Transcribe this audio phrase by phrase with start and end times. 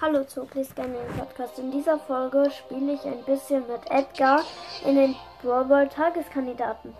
[0.00, 0.44] Hallo zu
[0.74, 1.56] Gaming Podcast.
[1.60, 4.42] In dieser Folge spiele ich ein bisschen mit Edgar
[4.84, 6.92] in den Brawl Tageskandidaten.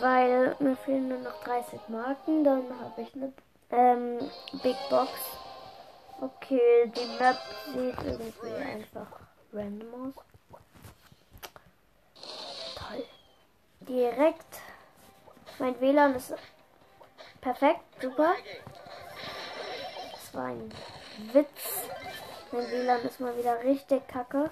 [0.00, 3.30] Weil mir fehlen nur noch 30 Marken, dann habe ich eine
[3.70, 4.18] ähm,
[4.62, 5.10] Big Box.
[6.22, 7.36] Okay, die Map
[7.66, 9.06] sieht irgendwie einfach
[9.52, 10.24] random aus.
[12.74, 13.04] Toll.
[13.80, 14.60] Direkt.
[15.58, 16.32] Mein WLAN ist
[17.42, 18.32] perfekt, super.
[20.12, 20.72] Das war ein
[21.32, 21.83] Witz.
[22.54, 24.48] Mein WLAN ist mal wieder richtig kacke.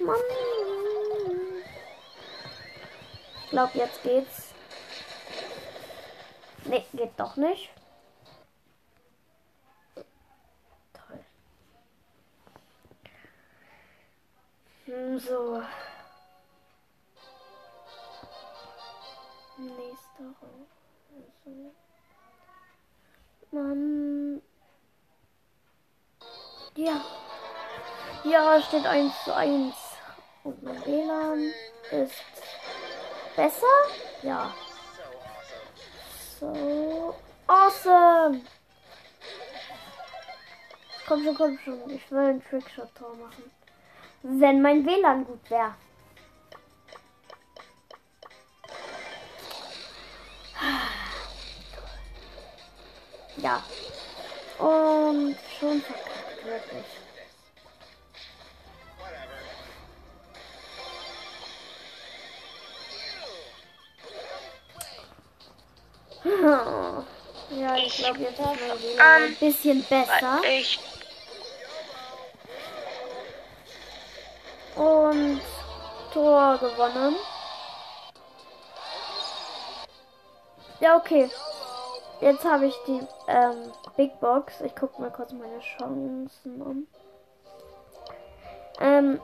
[0.00, 0.20] Mann.
[3.42, 4.52] Ich glaube, jetzt geht's.
[6.66, 7.70] Nee, geht doch nicht.
[10.92, 11.24] Toll.
[14.84, 15.62] Hm, so.
[19.56, 20.22] Nächste
[21.46, 21.70] Runde.
[23.52, 24.42] Mann.
[26.76, 27.00] Ja.
[28.24, 29.74] Ja, steht 1 zu 1.
[30.42, 31.52] Und mein WLAN
[31.90, 32.22] ist
[33.36, 33.66] besser?
[34.22, 34.52] Ja.
[36.40, 37.14] So.
[37.46, 38.40] Awesome!
[41.06, 41.90] Komm schon, komm schon.
[41.90, 43.50] Ich will ein Trickshot-Tor machen.
[44.22, 45.74] Wenn mein WLAN gut wäre.
[53.36, 53.62] Ja.
[54.58, 56.13] Und schon verkackt,
[56.44, 56.84] wirklich.
[67.50, 70.40] Ja, ich glaube, jetzt ist mein WLAN ein bisschen besser.
[70.44, 70.80] Ich.
[74.74, 75.40] Und
[76.12, 77.16] Tor gewonnen.
[80.80, 81.30] Ja, okay.
[82.24, 84.62] Jetzt habe ich die ähm, Big Box.
[84.62, 86.86] Ich gucke mal kurz meine Chancen um.
[88.80, 89.20] Ähm,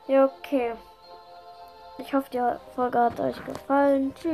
[0.08, 0.74] Ja, okay.
[1.98, 2.42] Ich hoffe, die
[2.76, 4.14] Folge hat euch gefallen.
[4.16, 4.34] Tschüss.